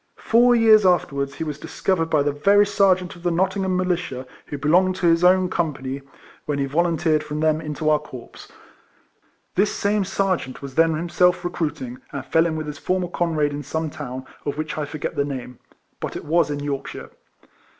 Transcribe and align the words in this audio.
Four 0.17 0.55
years 0.55 0.83
afterwards 0.83 1.35
he 1.35 1.43
was 1.43 1.59
discovered 1.59 2.07
by 2.07 2.23
the 2.23 2.31
very 2.31 2.65
sergeant 2.65 3.15
of 3.15 3.21
the 3.21 3.29
Nottingham 3.29 3.77
Militia 3.77 4.25
who 4.47 4.57
belonged 4.57 4.95
to 4.95 5.05
his 5.05 5.23
own 5.23 5.47
company 5.47 6.01
when 6.47 6.57
he 6.57 6.65
volunteered 6.65 7.23
from 7.23 7.39
them 7.39 7.61
into 7.61 7.87
our 7.87 7.99
corps. 7.99 8.47
This 9.53 9.71
same 9.71 10.03
sergeant 10.03 10.59
was 10.63 10.73
then 10.73 10.95
himself 10.95 11.45
re 11.45 11.51
cruiting, 11.51 11.99
and 12.11 12.25
fell 12.25 12.47
in 12.47 12.55
with 12.55 12.65
his 12.65 12.79
former 12.79 13.09
comrade 13.09 13.51
il6 13.51 13.61
RECOLLECTIONS 13.61 13.75
OF 13.75 13.83
in 13.85 13.89
some 13.91 13.91
town, 13.91 14.25
of 14.43 14.55
wliich 14.55 14.75
I 14.75 14.85
forget 14.85 15.15
the 15.15 15.23
name; 15.23 15.59
but 15.99 16.15
it 16.15 16.25
was 16.25 16.49
in 16.49 16.61
Yorkshire. 16.61 17.11